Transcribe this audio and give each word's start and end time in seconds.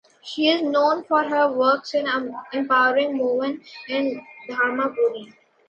She 0.23 0.49
is 0.49 0.63
known 0.63 1.03
for 1.03 1.21
her 1.23 1.47
works 1.51 1.93
in 1.93 2.07
empowering 2.51 3.19
women 3.19 3.61
in 3.87 4.25
Dharmapuri. 4.49 5.31